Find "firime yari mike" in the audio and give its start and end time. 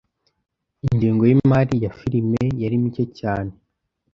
1.97-3.03